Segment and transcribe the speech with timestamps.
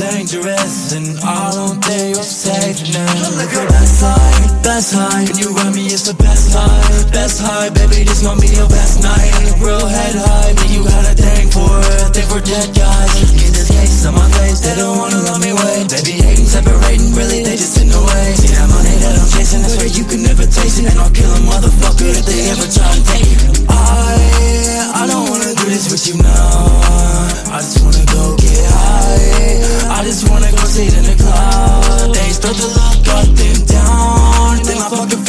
[0.00, 0.92] dangerous.
[0.96, 3.36] And I don't think I'm safe now.
[3.36, 5.24] Live your best life, best high.
[5.28, 6.80] When you run me, it's the best high.
[7.12, 9.32] Best high, baby, this gon' be your best night.
[9.60, 12.16] Real head high, man, you got a thing for it.
[12.16, 13.12] Thing for dead guys.
[13.36, 15.29] Get this case on my face, they don't wanna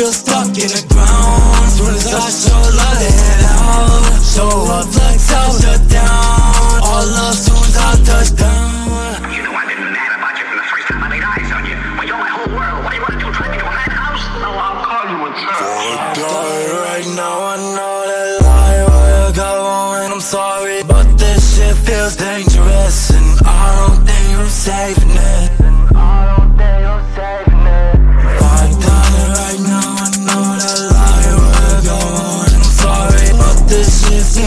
[0.01, 1.61] feel stuck in the ground.
[1.61, 4.01] As soon as I show love, they head out.
[4.33, 6.81] Show up, flex out, shut down.
[6.81, 9.29] All love, soon as I touch down.
[9.29, 11.63] You know I've been mad about you from the first time I laid eyes on
[11.69, 11.77] you.
[12.01, 12.81] Well, you're my whole world.
[12.81, 13.29] What do you want to do?
[13.29, 14.25] Drive me to a madhouse?
[14.41, 16.17] No, I'll call you in church.
[16.17, 17.37] die right now.
[17.53, 22.50] I know that lie will go on, and I'm sorry, but this shit feels dangerous,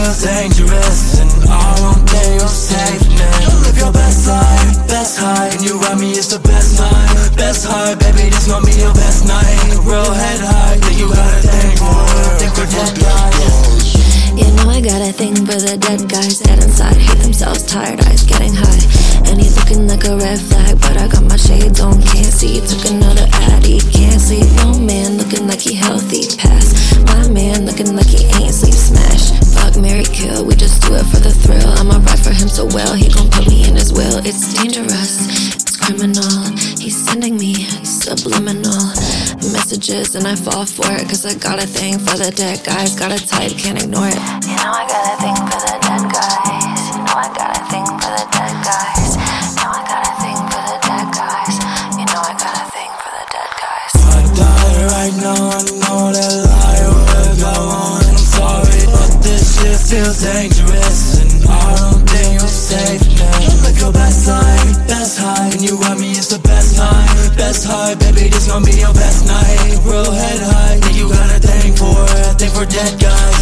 [0.05, 3.65] feels dangerous, and I don't think I'm saving it.
[3.65, 7.35] Live your best life, best high, and you ride me, it's the best time.
[7.35, 9.57] Best high, baby, this gon' be your best night.
[9.81, 12.05] Real head high, yeah, you got a thing for.
[12.37, 13.65] Think we're dead guys.
[14.35, 18.01] You know I got a thing for the dead guys Dead inside, hate themselves, tired
[18.03, 18.83] eyes getting high
[19.31, 22.59] And he's looking like a red flag But I got my shades on, can't see
[22.59, 27.95] Took another addy, can't sleep No man looking like he healthy, pass My man looking
[27.95, 28.04] like
[30.25, 31.69] Kill, we just do it for the thrill.
[31.77, 34.25] I'ma ride for him so well, he gon' put me in his will.
[34.25, 36.25] It's dangerous, it's criminal.
[36.81, 37.53] He's sending me
[37.85, 38.89] subliminal
[39.53, 42.97] messages and I fall for it Cause I got a thing for the dead guys.
[42.97, 44.17] Got a type, can't ignore it.
[44.49, 45.44] You know I got a thing
[67.45, 69.77] Best high, baby, this gon' be your best night.
[69.85, 73.34] Real head high, yeah, you got a thing for it, thing for dead guys.